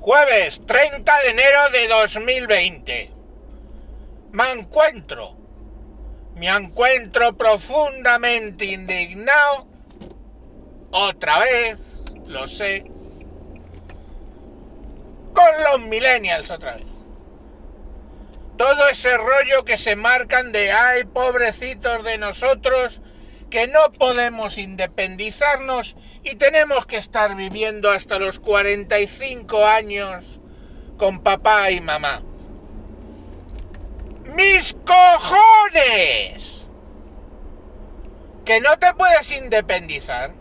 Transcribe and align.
Jueves 0.00 0.62
30 0.64 1.20
de 1.20 1.28
enero 1.28 1.68
de 1.72 1.88
2020. 1.88 3.10
Me 4.32 4.50
encuentro, 4.52 5.36
me 6.36 6.48
encuentro 6.48 7.36
profundamente 7.36 8.64
indignado, 8.64 9.66
otra 10.90 11.40
vez, 11.40 11.78
lo 12.26 12.48
sé, 12.48 12.90
con 15.34 15.64
los 15.70 15.80
millennials 15.86 16.48
otra 16.48 16.76
vez. 16.76 16.86
Todo 18.56 18.88
ese 18.88 19.18
rollo 19.18 19.66
que 19.66 19.76
se 19.76 19.96
marcan 19.96 20.50
de, 20.50 20.72
ay, 20.72 21.04
pobrecitos 21.04 22.04
de 22.04 22.16
nosotros, 22.16 23.02
que 23.50 23.68
no 23.68 23.92
podemos 23.92 24.56
independizarnos 24.56 25.94
y 26.22 26.34
tenemos 26.36 26.86
que 26.86 26.96
estar 26.96 27.34
viviendo 27.34 27.90
hasta 27.90 28.18
los 28.18 28.40
45 28.40 29.64
años 29.66 30.40
con 30.98 31.20
papá 31.20 31.70
y 31.70 31.80
mamá. 31.80 32.22
¡Mis 34.34 34.76
cojones! 34.84 36.68
Que 38.44 38.60
no 38.60 38.78
te 38.78 38.92
puedes 38.94 39.30
independizar. 39.32 40.32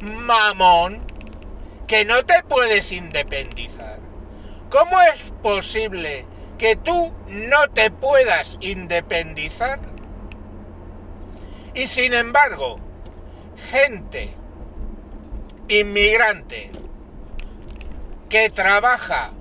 Mamón. 0.00 1.04
Que 1.86 2.04
no 2.04 2.24
te 2.24 2.42
puedes 2.44 2.92
independizar. 2.92 3.98
¿Cómo 4.70 5.00
es 5.14 5.32
posible 5.42 6.26
que 6.58 6.76
tú 6.76 7.12
no 7.28 7.68
te 7.68 7.90
puedas 7.90 8.58
independizar? 8.60 9.80
Y 11.74 11.88
sin 11.88 12.14
embargo, 12.14 12.80
gente 13.70 14.34
inmigrante 15.68 16.70
que 18.28 18.50
trabaja 18.50 19.32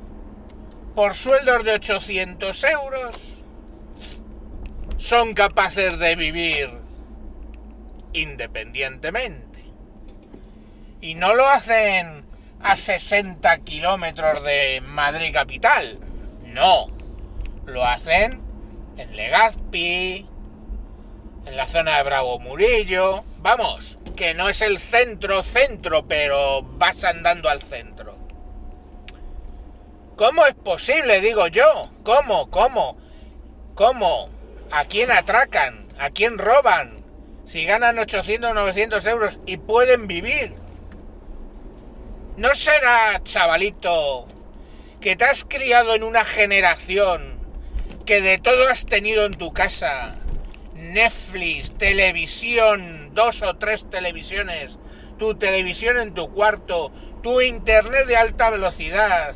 por 0.96 1.14
sueldos 1.14 1.64
de 1.64 1.74
800 1.74 2.64
euros 2.64 3.36
son 4.98 5.34
capaces 5.34 6.00
de 6.00 6.16
vivir 6.16 6.70
independientemente. 8.14 9.60
Y 11.02 11.16
no 11.16 11.36
lo 11.36 11.46
hacen 11.48 12.26
a 12.62 12.76
60 12.76 13.60
kilómetros 13.60 14.44
de 14.44 14.82
Madrid 14.82 15.34
capital. 15.34 16.00
No. 16.46 16.88
Lo 17.66 17.84
hacen 17.86 18.42
en 18.98 19.16
Legazpi, 19.16 20.26
en 21.46 21.58
la 21.58 21.68
zona 21.68 21.98
de 21.98 22.04
Bravo 22.04 22.40
Murillo. 22.40 23.24
Vamos, 23.40 24.00
que 24.16 24.34
no 24.34 24.50
es 24.50 24.62
el 24.62 24.80
centro 24.80 25.44
centro, 25.44 26.08
pero 26.08 26.64
vas 26.64 27.04
andando 27.04 27.50
al 27.50 27.62
centro. 27.62 28.18
¿Cómo 30.16 30.46
es 30.46 30.54
posible, 30.54 31.20
digo 31.20 31.48
yo? 31.48 31.92
¿Cómo? 32.04 32.50
¿Cómo? 32.50 32.98
¿Cómo? 33.76 34.30
¿A 34.72 34.86
quién 34.86 35.12
atracan? 35.12 35.88
¿A 36.00 36.10
quién 36.10 36.38
roban? 36.38 37.04
Si 37.46 37.66
ganan 37.66 38.00
800 38.00 38.52
o 38.52 38.54
900 38.54 39.06
euros 39.08 39.40
y 39.46 39.58
pueden 39.58 40.08
vivir. 40.08 40.54
¿No 42.38 42.56
será, 42.56 43.22
chavalito, 43.24 44.26
que 45.02 45.16
te 45.16 45.26
has 45.26 45.46
criado 45.46 45.94
en 45.94 46.04
una 46.04 46.24
generación 46.26 47.40
que 48.06 48.22
de 48.22 48.38
todo 48.38 48.68
has 48.70 48.86
tenido 48.86 49.26
en 49.26 49.34
tu 49.34 49.54
casa? 49.54 50.16
Netflix, 50.76 51.78
televisión, 51.78 53.05
dos 53.16 53.42
o 53.42 53.56
tres 53.56 53.90
televisiones, 53.90 54.78
tu 55.18 55.34
televisión 55.36 55.98
en 55.98 56.14
tu 56.14 56.32
cuarto, 56.32 56.92
tu 57.24 57.42
internet 57.42 58.06
de 58.06 58.18
alta 58.18 58.52
velocidad, 58.52 59.34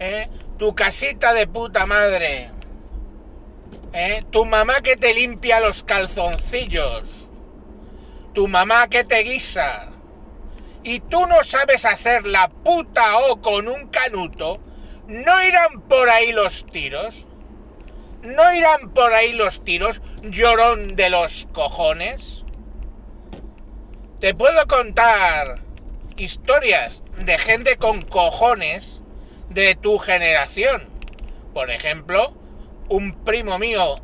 ¿eh? 0.00 0.28
tu 0.58 0.74
casita 0.74 1.32
de 1.32 1.46
puta 1.46 1.86
madre, 1.86 2.50
¿eh? 3.94 4.24
tu 4.30 4.44
mamá 4.44 4.82
que 4.82 4.96
te 4.96 5.14
limpia 5.14 5.60
los 5.60 5.82
calzoncillos, 5.84 7.28
tu 8.34 8.48
mamá 8.48 8.88
que 8.88 9.04
te 9.04 9.20
guisa, 9.20 9.88
y 10.82 11.00
tú 11.00 11.26
no 11.26 11.44
sabes 11.44 11.84
hacer 11.84 12.26
la 12.26 12.48
puta 12.48 13.18
O 13.18 13.40
con 13.40 13.68
un 13.68 13.88
canuto, 13.88 14.60
¿no 15.06 15.44
irán 15.44 15.82
por 15.82 16.08
ahí 16.08 16.32
los 16.32 16.66
tiros? 16.66 17.26
¿No 18.22 18.52
irán 18.52 18.90
por 18.90 19.14
ahí 19.14 19.32
los 19.32 19.64
tiros, 19.64 20.02
llorón 20.22 20.94
de 20.94 21.08
los 21.08 21.48
cojones? 21.52 22.44
Te 24.18 24.34
puedo 24.34 24.66
contar 24.66 25.60
historias 26.18 27.02
de 27.16 27.38
gente 27.38 27.76
con 27.76 28.02
cojones 28.02 29.00
de 29.48 29.74
tu 29.74 29.96
generación. 29.96 30.86
Por 31.54 31.70
ejemplo, 31.70 32.34
un 32.90 33.24
primo 33.24 33.58
mío, 33.58 33.96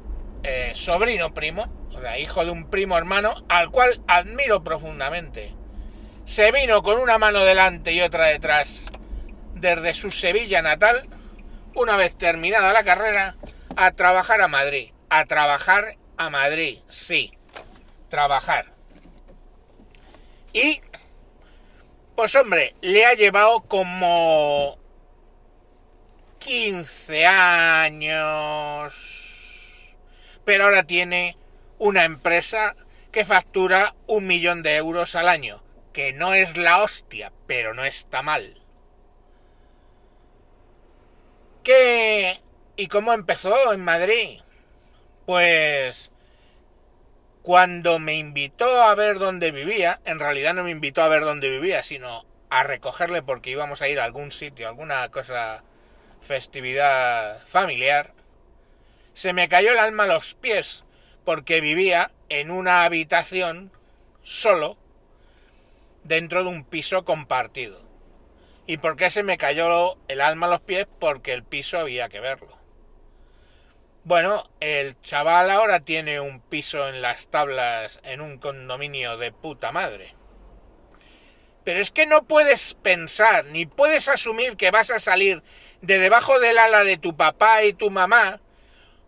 eh, 0.43 0.73
sobrino 0.75 1.35
primo, 1.35 1.67
o 1.95 2.01
sea, 2.01 2.19
hijo 2.19 2.43
de 2.43 2.53
un 2.53 2.71
primo 2.71 2.97
hermano, 2.97 3.45
al 3.51 3.71
cual 3.71 4.01
admiro 4.09 4.65
profundamente. 4.65 5.55
Se 6.25 6.53
vino 6.53 6.83
con 6.83 6.99
una 6.99 7.19
mano 7.19 7.45
delante 7.45 7.93
y 7.93 8.01
otra 8.01 8.29
detrás 8.29 8.83
desde 9.55 9.93
su 9.93 10.11
Sevilla 10.11 10.63
natal, 10.63 11.07
una 11.75 11.99
vez 11.99 12.17
terminada 12.17 12.73
la 12.73 12.83
carrera, 12.83 13.37
a 13.77 13.93
trabajar 13.93 14.41
a 14.41 14.49
Madrid. 14.49 14.93
A 15.11 15.25
trabajar 15.27 15.97
a 16.17 16.31
Madrid, 16.31 16.81
sí. 16.89 17.33
Trabajar. 18.09 18.73
Y, 20.53 20.81
pues 22.17 22.35
hombre, 22.35 22.75
le 22.81 23.05
ha 23.05 23.15
llevado 23.15 23.61
como 23.61 24.79
15 26.39 27.27
años. 27.27 28.95
Pero 30.45 30.65
ahora 30.65 30.85
tiene 30.85 31.37
una 31.79 32.05
empresa 32.05 32.75
que 33.13 33.25
factura 33.25 33.95
un 34.07 34.27
millón 34.27 34.63
de 34.63 34.77
euros 34.77 35.15
al 35.15 35.29
año. 35.29 35.63
Que 35.93 36.13
no 36.13 36.35
es 36.35 36.57
la 36.57 36.83
hostia, 36.83 37.33
pero 37.47 37.75
no 37.75 37.85
está 37.85 38.23
mal. 38.23 38.63
Que 41.63 42.41
¿Y 42.77 42.89
cómo 42.89 43.15
empezó 43.15 43.73
en 43.73 43.83
Madrid? 43.83 44.41
Pues 45.25 46.13
cuando 47.43 47.99
me 47.99 48.15
invitó 48.15 48.83
a 48.83 48.95
ver 48.95 49.19
dónde 49.19 49.51
vivía, 49.51 50.01
en 50.05 50.21
realidad 50.21 50.53
no 50.53 50.63
me 50.63 50.73
invitó 50.73 51.03
a 51.03 51.09
ver 51.09 51.25
dónde 51.25 51.49
vivía, 51.49 51.83
sino 51.83 52.27
a 52.51 52.65
recogerle 52.65 53.23
porque 53.23 53.51
íbamos 53.51 53.81
a 53.81 53.89
ir 53.89 53.99
a 53.99 54.05
algún 54.05 54.31
sitio, 54.31 54.69
alguna 54.69 55.09
cosa, 55.11 55.65
festividad 56.21 57.39
familiar, 57.47 58.13
se 59.15 59.33
me 59.33 59.49
cayó 59.49 59.73
el 59.73 59.79
alma 59.79 60.05
a 60.05 60.09
los 60.09 60.35
pies 60.35 60.85
porque 61.25 61.63
vivía 61.63 62.13
en 62.29 62.51
una 62.51 62.85
habitación 62.85 63.73
solo 64.23 64.77
dentro 66.05 66.45
de 66.45 66.51
un 66.51 66.65
piso 66.65 67.07
compartido. 67.07 67.81
¿Y 68.67 68.77
por 68.77 68.97
qué 68.97 69.11
se 69.11 69.23
me 69.23 69.39
cayó 69.39 69.97
el 70.09 70.21
alma 70.21 70.47
a 70.47 70.51
los 70.51 70.61
pies? 70.61 70.87
Porque 70.99 71.33
el 71.33 71.43
piso 71.43 71.79
había 71.79 72.09
que 72.09 72.21
verlo. 72.21 72.56
Bueno, 74.07 74.49
el 74.61 75.01
chaval 75.01 75.51
ahora 75.51 75.81
tiene 75.81 76.21
un 76.21 76.39
piso 76.41 76.87
en 76.87 77.03
las 77.03 77.27
tablas 77.27 77.99
en 78.05 78.21
un 78.21 78.39
condominio 78.39 79.17
de 79.17 79.33
puta 79.33 79.73
madre. 79.73 80.15
Pero 81.65 81.81
es 81.81 81.91
que 81.91 82.07
no 82.07 82.23
puedes 82.23 82.75
pensar, 82.75 83.47
ni 83.47 83.67
puedes 83.67 84.07
asumir 84.07 84.57
que 84.57 84.71
vas 84.71 84.93
a 84.93 85.01
salir 85.01 85.43
de 85.81 85.99
debajo 85.99 86.39
del 86.39 86.57
ala 86.57 86.85
de 86.85 86.99
tu 86.99 87.17
papá 87.17 87.65
y 87.65 87.73
tu 87.73 87.91
mamá, 87.91 88.41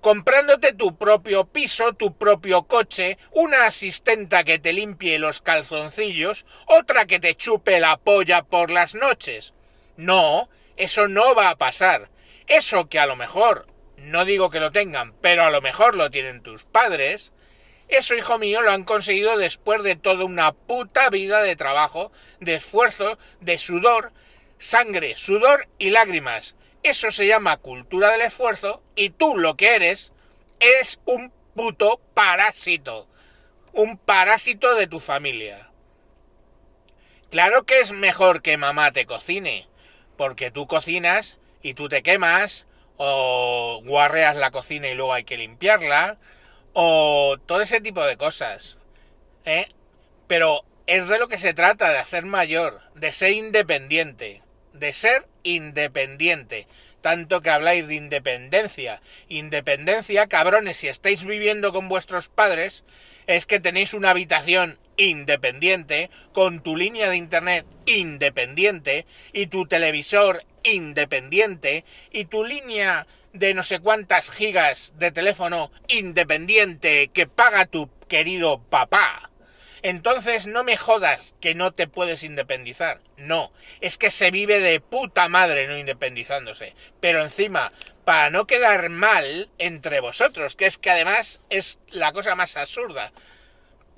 comprándote 0.01 0.73
tu 0.73 0.99
propio 0.99 1.45
piso, 1.45 1.93
tu 1.93 2.19
propio 2.19 2.65
coche, 2.65 3.19
una 3.31 3.67
asistenta 3.67 4.43
que 4.43 4.59
te 4.59 4.73
limpie 4.73 5.21
los 5.21 5.43
calzoncillos, 5.43 6.45
otra 6.67 7.07
que 7.07 7.21
te 7.21 7.37
chupe 7.37 7.79
la 7.79 7.99
polla 7.99 8.43
por 8.43 8.73
las 8.73 8.97
noches. 8.97 9.55
No, 9.97 10.49
eso 10.77 11.07
no 11.07 11.37
va 11.37 11.51
a 11.51 11.57
pasar. 11.57 12.11
Eso 12.49 12.89
que 12.89 12.99
a 12.99 13.07
lo 13.07 13.15
mejor 13.15 13.78
no 13.99 14.25
digo 14.25 14.51
que 14.51 14.61
lo 14.61 14.73
tengan, 14.73 15.13
pero 15.21 15.45
a 15.45 15.51
lo 15.51 15.61
mejor 15.61 15.97
lo 15.97 16.11
tienen 16.11 16.43
tus 16.43 16.65
padres, 16.65 17.33
eso, 17.89 18.15
hijo 18.15 18.39
mío, 18.39 18.61
lo 18.61 18.71
han 18.71 18.85
conseguido 18.85 19.39
después 19.39 19.83
de 19.83 19.97
toda 19.97 20.25
una 20.25 20.53
puta 20.53 21.09
vida 21.09 21.43
de 21.43 21.57
trabajo, 21.57 22.13
de 22.39 22.57
esfuerzo, 22.57 23.19
de 23.41 23.57
sudor, 23.57 24.13
sangre, 24.59 25.17
sudor 25.17 25.69
y 25.79 25.91
lágrimas. 25.91 26.55
Eso 26.83 27.11
se 27.11 27.27
llama 27.27 27.57
cultura 27.57 28.11
del 28.11 28.21
esfuerzo 28.21 28.83
y 28.95 29.11
tú 29.11 29.37
lo 29.37 29.57
que 29.57 29.75
eres 29.75 30.13
es 30.61 31.01
un 31.07 31.33
puto 31.55 31.99
parásito. 32.13 33.09
Un 33.73 33.97
parásito 33.97 34.75
de 34.75 34.87
tu 34.87 35.01
familia. 35.01 35.71
Claro 37.31 37.65
que 37.65 37.81
es 37.81 37.93
mejor 37.93 38.43
que 38.43 38.59
mamá 38.59 38.93
te 38.93 39.07
cocine, 39.07 39.67
porque 40.19 40.51
tú 40.51 40.67
cocinas 40.67 41.39
y 41.63 41.75
tú 41.75 41.89
te 41.89 42.03
quemas 42.03 42.67
o 42.99 43.81
guarreas 43.85 44.37
la 44.37 44.51
cocina 44.51 44.89
y 44.89 44.95
luego 44.95 45.15
hay 45.15 45.25
que 45.25 45.39
limpiarla, 45.39 46.19
o 46.75 47.37
todo 47.47 47.63
ese 47.63 47.81
tipo 47.81 48.05
de 48.05 48.17
cosas. 48.17 48.77
¿eh? 49.45 49.67
Pero 50.27 50.65
es 50.87 51.09
de 51.09 51.19
lo 51.19 51.29
que 51.29 51.39
se 51.39 51.55
trata, 51.55 51.91
de 51.91 51.99
hacer 51.99 52.25
mayor, 52.27 52.81
de 52.95 53.13
ser 53.13 53.33
independiente. 53.33 54.43
de 54.73 54.93
ser 54.93 55.27
independiente. 55.43 56.69
Tanto 57.01 57.41
que 57.43 57.51
habláis 57.51 57.89
de 57.89 57.95
independencia. 57.95 59.01
Independencia, 59.29 60.27
cabrones, 60.29 60.77
si 60.77 60.89
estáis 60.89 61.25
viviendo 61.25 61.73
con 61.73 61.89
vuestros 61.89 62.29
padres, 62.29 62.85
es 63.27 63.47
que 63.47 63.61
tenéis 63.61 63.95
una 63.95 64.11
habitación 64.11 64.79
independiente, 64.99 66.11
con 66.35 66.63
tu 66.63 66.77
línea 66.77 67.09
de 67.09 67.17
internet 67.17 67.65
independiente, 67.87 69.07
y 69.33 69.47
tu 69.47 69.67
televisor 69.67 70.45
independiente, 70.63 71.87
y 72.13 72.27
tu 72.27 72.45
línea 72.45 73.07
de 73.33 73.55
no 73.55 73.63
sé 73.63 73.79
cuántas 73.79 74.31
gigas 74.31 74.93
de 74.99 75.13
teléfono 75.13 75.71
independiente 75.87 77.09
que 77.09 77.27
paga 77.27 77.65
tu 77.65 77.89
querido 78.09 78.61
papá. 78.61 79.31
Entonces 79.83 80.47
no 80.49 80.65
me 80.65 80.77
jodas 80.77 81.35
que 81.41 81.55
no 81.55 81.73
te 81.73 81.87
puedes 81.87 82.25
independizar. 82.25 83.01
No, 83.17 83.53
es 83.81 83.97
que 83.97 84.11
se 84.11 84.31
vive 84.33 84.61
de 84.61 84.81
puta 84.81 85.29
madre 85.29 85.69
no 85.69 85.79
independizándose. 85.79 86.75
Pero 87.01 87.23
encima, 87.23 87.73
para 88.05 88.31
no 88.31 88.47
quedar 88.47 88.89
mal 88.89 89.49
entre 89.59 90.01
vosotros, 90.01 90.57
que 90.57 90.67
es 90.67 90.79
que 90.79 90.91
además 90.91 91.41
es 91.49 91.79
la 91.91 92.13
cosa 92.13 92.35
más 92.35 92.57
absurda, 92.57 93.13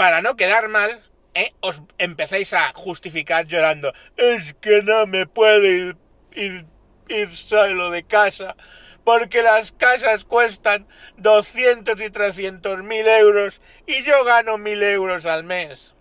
para 0.00 0.23
no 0.23 0.35
quedar 0.35 0.70
mal, 0.70 0.99
¿eh? 1.35 1.52
os 1.61 1.82
empezáis 1.99 2.55
a 2.55 2.73
justificar 2.73 3.47
llorando. 3.47 3.93
Es 4.17 4.55
que 4.55 4.81
no 4.81 5.06
me 5.06 5.26
puedo 5.26 5.62
ir, 5.62 5.94
ir, 6.32 6.64
ir 7.11 7.37
solo 7.37 7.91
de 7.91 8.02
casa 8.05 8.56
porque 9.05 9.43
las 9.43 9.73
casas 9.73 10.25
cuestan 10.25 10.87
200 11.19 12.00
y 12.00 12.08
300 12.08 12.82
mil 12.82 13.06
euros 13.06 13.61
y 13.87 14.02
yo 14.02 14.25
gano 14.25 14.56
mil 14.56 14.82
euros 14.82 15.26
al 15.26 15.44
mes. 15.44 15.93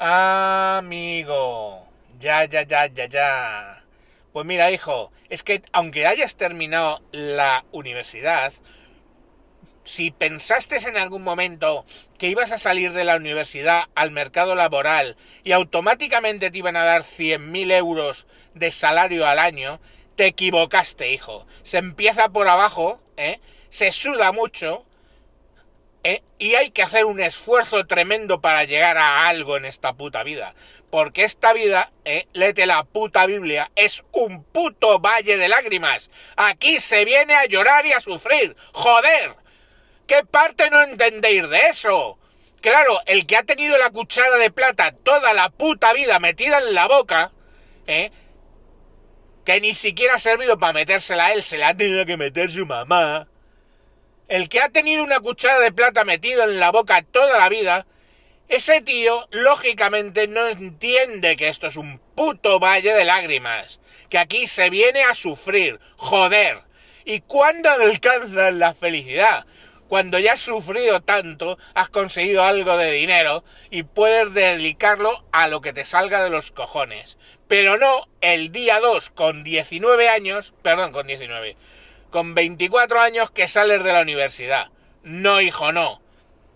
Amigo, 0.00 1.86
ya, 2.18 2.46
ya, 2.46 2.62
ya, 2.62 2.86
ya, 2.86 3.06
ya. 3.06 3.84
Pues 4.32 4.44
mira, 4.46 4.72
hijo, 4.72 5.12
es 5.28 5.44
que 5.44 5.62
aunque 5.70 6.08
hayas 6.08 6.34
terminado 6.34 7.00
la 7.12 7.64
universidad, 7.70 8.52
si 9.84 10.10
pensaste 10.10 10.76
en 10.76 10.96
algún 10.96 11.22
momento 11.22 11.84
que 12.18 12.28
ibas 12.28 12.52
a 12.52 12.58
salir 12.58 12.92
de 12.92 13.04
la 13.04 13.16
universidad 13.16 13.84
al 13.94 14.10
mercado 14.10 14.54
laboral 14.54 15.16
y 15.44 15.52
automáticamente 15.52 16.50
te 16.50 16.58
iban 16.58 16.76
a 16.76 16.84
dar 16.84 17.02
100.000 17.02 17.72
euros 17.72 18.26
de 18.54 18.70
salario 18.70 19.26
al 19.26 19.38
año, 19.38 19.80
te 20.14 20.26
equivocaste, 20.26 21.12
hijo. 21.12 21.46
Se 21.62 21.78
empieza 21.78 22.28
por 22.28 22.48
abajo, 22.48 23.00
¿eh? 23.16 23.40
se 23.70 23.90
suda 23.92 24.32
mucho, 24.32 24.84
¿eh? 26.04 26.22
y 26.38 26.54
hay 26.54 26.70
que 26.70 26.82
hacer 26.82 27.04
un 27.04 27.20
esfuerzo 27.20 27.86
tremendo 27.86 28.40
para 28.40 28.64
llegar 28.64 28.98
a 28.98 29.26
algo 29.28 29.56
en 29.56 29.64
esta 29.64 29.92
puta 29.94 30.22
vida. 30.22 30.54
Porque 30.90 31.24
esta 31.24 31.52
vida, 31.52 31.90
¿eh? 32.04 32.26
léete 32.32 32.66
la 32.66 32.84
puta 32.84 33.26
Biblia, 33.26 33.70
es 33.76 34.04
un 34.12 34.44
puto 34.44 34.98
valle 34.98 35.38
de 35.38 35.48
lágrimas. 35.48 36.10
Aquí 36.36 36.80
se 36.80 37.04
viene 37.04 37.34
a 37.34 37.46
llorar 37.46 37.86
y 37.86 37.92
a 37.92 38.00
sufrir. 38.00 38.56
¡Joder! 38.72 39.41
¿Qué 40.06 40.24
parte 40.30 40.70
no 40.70 40.82
entendéis 40.82 41.48
de 41.48 41.58
eso? 41.70 42.18
Claro, 42.60 43.00
el 43.06 43.26
que 43.26 43.36
ha 43.36 43.42
tenido 43.42 43.76
la 43.78 43.90
cuchara 43.90 44.36
de 44.36 44.50
plata 44.50 44.92
toda 44.92 45.34
la 45.34 45.50
puta 45.50 45.92
vida 45.92 46.20
metida 46.20 46.58
en 46.58 46.74
la 46.74 46.86
boca, 46.86 47.32
¿eh? 47.86 48.10
que 49.44 49.60
ni 49.60 49.74
siquiera 49.74 50.14
ha 50.14 50.18
servido 50.20 50.58
para 50.58 50.72
metérsela 50.72 51.26
a 51.26 51.32
él, 51.32 51.42
se 51.42 51.58
la 51.58 51.68
ha 51.68 51.76
tenido 51.76 52.06
que 52.06 52.16
meter 52.16 52.50
su 52.50 52.64
mamá. 52.64 53.28
El 54.28 54.48
que 54.48 54.60
ha 54.60 54.68
tenido 54.68 55.02
una 55.02 55.20
cuchara 55.20 55.58
de 55.58 55.72
plata 55.72 56.04
metido 56.04 56.44
en 56.44 56.60
la 56.60 56.70
boca 56.70 57.02
toda 57.02 57.38
la 57.38 57.48
vida, 57.48 57.86
ese 58.48 58.80
tío, 58.80 59.26
lógicamente, 59.30 60.28
no 60.28 60.46
entiende 60.46 61.36
que 61.36 61.48
esto 61.48 61.66
es 61.68 61.76
un 61.76 61.98
puto 62.14 62.60
valle 62.60 62.92
de 62.94 63.04
lágrimas, 63.04 63.80
que 64.08 64.18
aquí 64.18 64.46
se 64.46 64.70
viene 64.70 65.02
a 65.04 65.14
sufrir, 65.14 65.80
joder. 65.96 66.62
¿Y 67.04 67.20
cuándo 67.20 67.70
alcanzas 67.70 68.54
la 68.54 68.74
felicidad? 68.74 69.46
Cuando 69.92 70.18
ya 70.18 70.32
has 70.32 70.40
sufrido 70.40 71.02
tanto, 71.02 71.58
has 71.74 71.90
conseguido 71.90 72.44
algo 72.44 72.78
de 72.78 72.92
dinero 72.92 73.44
y 73.68 73.82
puedes 73.82 74.32
dedicarlo 74.32 75.22
a 75.32 75.48
lo 75.48 75.60
que 75.60 75.74
te 75.74 75.84
salga 75.84 76.24
de 76.24 76.30
los 76.30 76.50
cojones. 76.50 77.18
Pero 77.46 77.76
no 77.76 78.08
el 78.22 78.52
día 78.52 78.80
2 78.80 79.10
con 79.10 79.44
19 79.44 80.08
años, 80.08 80.54
perdón, 80.62 80.92
con 80.92 81.06
19, 81.06 81.58
con 82.08 82.34
24 82.34 83.02
años 83.02 83.30
que 83.32 83.48
sales 83.48 83.84
de 83.84 83.92
la 83.92 84.00
universidad. 84.00 84.70
No, 85.02 85.42
hijo, 85.42 85.72
no. 85.72 86.00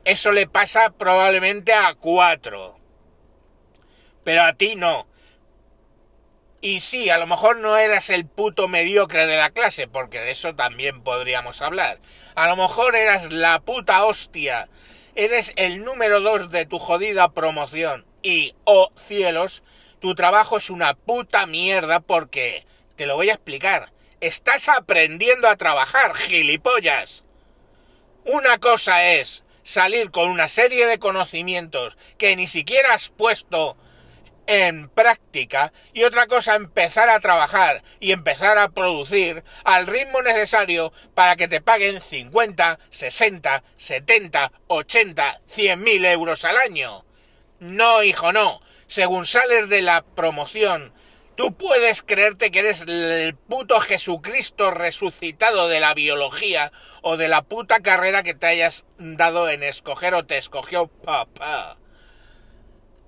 Eso 0.07 0.33
le 0.33 0.47
pasa 0.47 0.89
probablemente 0.89 1.75
a 1.75 1.95
4. 1.95 2.81
Pero 4.25 4.43
a 4.45 4.55
ti 4.55 4.77
no. 4.77 5.07
Y 6.67 6.81
sí, 6.81 7.11
a 7.11 7.19
lo 7.19 7.29
mejor 7.29 7.59
no 7.59 7.77
eras 7.77 8.11
el 8.11 8.27
puto 8.27 8.67
mediocre 8.67 9.29
de 9.29 9.37
la 9.37 9.51
clase, 9.51 9.87
porque 9.87 10.19
de 10.19 10.33
eso 10.33 10.57
también 10.57 11.01
podríamos 11.05 11.63
hablar. 11.63 12.01
A 12.35 12.49
lo 12.49 12.57
mejor 12.57 12.97
eras 12.97 13.33
la 13.33 13.61
puta 13.61 14.05
hostia. 14.05 14.69
Eres 15.15 15.53
el 15.55 15.85
número 15.85 16.19
dos 16.19 16.51
de 16.51 16.67
tu 16.67 16.81
jodida 16.81 17.33
promoción. 17.33 18.05
Y, 18.21 18.57
oh 18.65 18.91
cielos, 18.99 19.63
tu 20.01 20.17
trabajo 20.17 20.59
es 20.59 20.69
una 20.69 20.95
puta 20.95 21.47
mierda 21.47 22.01
porque... 22.01 22.67
Te 22.97 23.07
lo 23.07 23.15
voy 23.15 23.31
a 23.31 23.35
explicar. 23.35 23.93
Estás 24.21 24.69
aprendiendo 24.69 25.47
a 25.47 25.55
trabajar, 25.55 26.17
gilipollas. 26.17 27.23
Una 28.25 28.59
cosa 28.59 29.07
es 29.07 29.45
salir 29.63 30.11
con 30.11 30.31
una 30.31 30.49
serie 30.49 30.87
de 30.87 30.99
conocimientos 30.99 31.97
que 32.19 32.35
ni 32.35 32.49
siquiera 32.49 32.95
has 32.95 33.11
puesto 33.11 33.77
en 34.47 34.89
práctica 34.89 35.73
y 35.93 36.05
otra 36.05 36.27
cosa 36.27 36.55
empezar 36.55 37.09
a 37.09 37.21
trabajar 37.21 37.83
y 38.01 38.13
empezar 38.13 38.59
a 38.59 38.69
producir 38.69 39.45
al 39.65 39.87
ritmo 39.87 40.23
necesario 40.23 40.93
para 41.15 41.37
que 41.37 41.49
te 41.49 41.61
paguen 41.61 42.01
50, 42.01 42.79
60, 42.91 43.65
70, 43.77 44.53
80, 44.69 45.41
100 45.47 45.83
mil 45.83 46.05
euros 46.05 46.45
al 46.45 46.57
año. 46.57 47.05
No, 47.59 48.03
hijo, 48.03 48.33
no. 48.33 48.61
Según 48.87 49.27
sales 49.27 49.69
de 49.69 49.83
la 49.83 50.03
promoción, 50.03 50.93
tú 51.35 51.55
puedes 51.57 52.03
creerte 52.03 52.51
que 52.51 52.61
eres 52.61 52.83
el 52.87 53.35
puto 53.35 53.81
Jesucristo 53.81 54.71
resucitado 54.71 55.69
de 55.69 55.81
la 55.81 55.95
biología 55.95 56.71
o 57.03 57.17
de 57.17 57.29
la 57.29 57.43
puta 57.43 57.81
carrera 57.81 58.23
que 58.23 58.35
te 58.35 58.47
hayas 58.47 58.87
dado 58.99 59.49
en 59.49 59.63
escoger 59.63 60.15
o 60.15 60.25
te 60.25 60.39
escogió 60.39 60.87
papá 60.87 61.79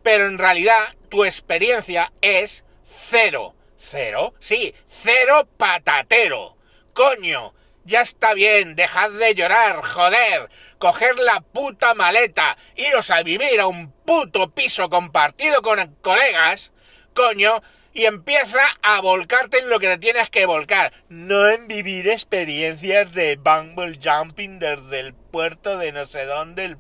pero 0.09 0.27
en 0.27 0.39
realidad 0.39 0.97
tu 1.09 1.25
experiencia 1.25 2.13
es 2.21 2.65
cero. 2.83 3.55
¿Cero? 3.77 4.35
Sí, 4.41 4.75
cero 4.87 5.49
patatero. 5.57 6.57
Coño, 6.93 7.55
ya 7.85 8.03
está 8.03 8.35
bien, 8.35 8.75
dejad 8.75 9.11
de 9.13 9.35
llorar, 9.35 9.81
joder, 9.83 10.51
coger 10.79 11.19
la 11.19 11.41
puta 11.41 11.95
maleta, 11.95 12.57
iros 12.77 13.11
a 13.11 13.23
vivir 13.23 13.61
a 13.61 13.67
un 13.67 13.93
puto 13.93 14.51
piso 14.51 14.91
compartido 14.91 15.63
con 15.63 15.95
colegas, 16.03 16.73
coño, 17.15 17.63
y 17.95 18.05
empieza 18.05 18.61
a 18.83 19.01
volcarte 19.01 19.59
en 19.59 19.71
lo 19.71 19.79
que 19.79 19.89
te 19.89 19.99
tienes 19.99 20.29
que 20.29 20.45
volcar, 20.45 20.93
no 21.09 21.49
en 21.49 21.67
vivir 21.67 22.09
experiencias 22.09 23.13
de 23.13 23.37
bumble 23.37 23.99
jumping 24.03 24.59
desde 24.59 25.01
el 25.01 25.15
puerto 25.15 25.79
de 25.79 25.93
no 25.93 26.05
sé 26.05 26.27
dónde, 26.27 26.67
el 26.67 26.79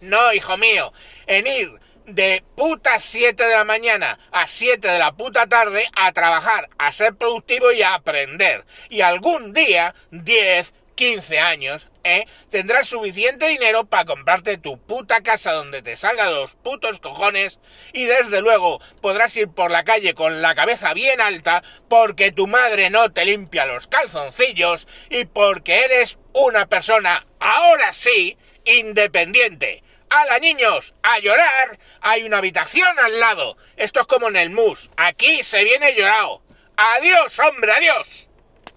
no, 0.00 0.32
hijo 0.32 0.56
mío, 0.56 0.92
en 1.26 1.46
ir 1.46 1.80
de 2.08 2.42
puta 2.56 3.00
7 3.00 3.44
de 3.44 3.54
la 3.54 3.64
mañana 3.64 4.18
a 4.32 4.48
7 4.48 4.88
de 4.88 4.98
la 4.98 5.12
puta 5.12 5.46
tarde 5.46 5.84
a 5.94 6.10
trabajar, 6.12 6.70
a 6.78 6.90
ser 6.92 7.14
productivo 7.14 7.70
y 7.70 7.82
a 7.82 7.94
aprender. 7.94 8.64
Y 8.88 9.02
algún 9.02 9.52
día, 9.52 9.94
10, 10.10 10.72
15 10.94 11.38
años, 11.38 11.88
¿eh? 12.04 12.26
tendrás 12.50 12.88
suficiente 12.88 13.46
dinero 13.46 13.84
para 13.84 14.06
comprarte 14.06 14.56
tu 14.56 14.78
puta 14.78 15.20
casa 15.20 15.52
donde 15.52 15.82
te 15.82 15.96
salga 15.96 16.30
los 16.30 16.56
putos 16.56 16.98
cojones 16.98 17.58
y 17.92 18.06
desde 18.06 18.40
luego 18.40 18.80
podrás 19.02 19.36
ir 19.36 19.48
por 19.48 19.70
la 19.70 19.84
calle 19.84 20.14
con 20.14 20.40
la 20.40 20.54
cabeza 20.54 20.94
bien 20.94 21.20
alta 21.20 21.62
porque 21.88 22.32
tu 22.32 22.46
madre 22.46 22.88
no 22.88 23.12
te 23.12 23.26
limpia 23.26 23.66
los 23.66 23.86
calzoncillos 23.86 24.88
y 25.10 25.26
porque 25.26 25.84
eres 25.84 26.18
una 26.32 26.66
persona, 26.66 27.26
ahora 27.38 27.92
sí, 27.92 28.38
independiente. 28.64 29.82
¡Hala, 30.10 30.38
niños! 30.38 30.94
¡A 31.02 31.18
llorar! 31.18 31.78
Hay 32.00 32.22
una 32.22 32.38
habitación 32.38 32.98
al 32.98 33.20
lado. 33.20 33.56
Esto 33.76 34.00
es 34.00 34.06
como 34.06 34.28
en 34.28 34.36
el 34.36 34.50
mus. 34.50 34.90
Aquí 34.96 35.44
se 35.44 35.64
viene 35.64 35.94
llorado. 35.94 36.42
¡Adiós, 36.76 37.38
hombre! 37.40 37.72
¡Adiós! 37.72 38.27